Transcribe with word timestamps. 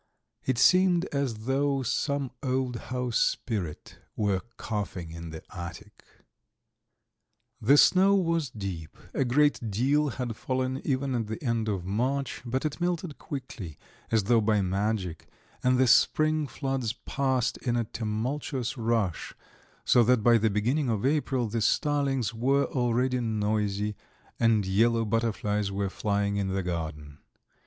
It 0.43 0.57
seemed 0.57 1.05
as 1.13 1.45
though 1.45 1.83
some 1.83 2.31
old 2.41 2.77
house 2.89 3.19
spirit 3.19 3.99
were 4.15 4.41
coughing 4.57 5.11
in 5.11 5.29
the 5.29 5.43
attic. 5.55 6.03
The 7.61 7.77
snow 7.77 8.15
was 8.15 8.49
deep; 8.49 8.97
a 9.13 9.23
great 9.23 9.69
deal 9.69 10.09
had 10.09 10.35
fallen 10.35 10.81
even 10.83 11.13
at 11.13 11.27
the 11.27 11.39
end 11.43 11.69
of 11.69 11.85
March, 11.85 12.41
but 12.43 12.65
it 12.65 12.81
melted 12.81 13.19
quickly, 13.19 13.77
as 14.09 14.23
though 14.23 14.41
by 14.41 14.63
magic, 14.63 15.27
and 15.63 15.77
the 15.77 15.85
spring 15.85 16.47
floods 16.47 16.93
passed 16.93 17.57
in 17.57 17.75
a 17.75 17.83
tumultuous 17.83 18.79
rush, 18.79 19.35
so 19.85 20.03
that 20.03 20.23
by 20.23 20.39
the 20.39 20.49
beginning 20.49 20.89
of 20.89 21.05
April 21.05 21.47
the 21.47 21.61
starlings 21.61 22.33
were 22.33 22.65
already 22.65 23.19
noisy, 23.19 23.95
and 24.39 24.65
yellow 24.65 25.05
butterflies 25.05 25.71
were 25.71 25.91
flying 25.91 26.37
in 26.37 26.47
the 26.47 26.63
garden. 26.63 27.19